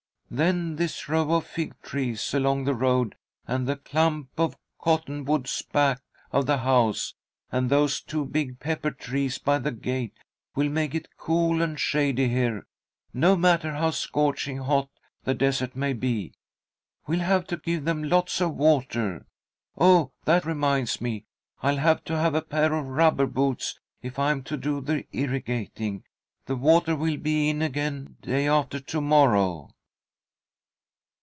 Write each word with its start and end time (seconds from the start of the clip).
Then 0.33 0.77
this 0.77 1.09
row 1.09 1.29
of 1.33 1.45
fig 1.45 1.75
trees 1.81 2.33
along 2.33 2.63
the 2.63 2.73
road, 2.73 3.15
and 3.49 3.67
the 3.67 3.75
clump 3.75 4.29
of 4.37 4.55
cottonwoods 4.81 5.61
back 5.61 5.99
of 6.31 6.45
the 6.45 6.59
house, 6.59 7.15
and 7.51 7.69
those 7.69 7.99
two 7.99 8.23
big 8.23 8.57
pepper 8.61 8.91
trees 8.91 9.37
by 9.39 9.59
the 9.59 9.73
gate 9.73 10.13
will 10.55 10.69
make 10.69 10.95
it 10.95 11.17
cool 11.17 11.61
and 11.61 11.77
shady 11.77 12.29
here, 12.29 12.65
no 13.13 13.35
matter 13.35 13.73
how 13.73 13.91
scorching 13.91 14.59
hot 14.59 14.87
the 15.25 15.33
desert 15.33 15.75
may 15.75 15.91
be. 15.91 16.31
We'll 17.07 17.19
have 17.19 17.45
to 17.47 17.57
give 17.57 17.83
them 17.83 18.01
lots 18.01 18.39
of 18.39 18.55
water. 18.55 19.25
Oh, 19.77 20.11
that 20.23 20.45
reminds 20.45 21.01
me, 21.01 21.25
I'll 21.61 21.75
have 21.75 22.05
to 22.05 22.17
have 22.17 22.35
a 22.35 22.41
pair 22.41 22.71
of 22.73 22.85
rubber 22.87 23.27
boots, 23.27 23.81
if 24.01 24.17
I 24.17 24.31
am 24.31 24.43
to 24.43 24.55
do 24.55 24.79
the 24.79 25.05
irrigating. 25.11 26.05
The 26.45 26.55
water 26.55 26.95
will 26.95 27.17
be 27.17 27.49
in 27.49 27.61
again 27.61 28.15
day 28.21 28.47
after 28.47 28.79
to 28.79 29.01
morrow." 29.01 29.71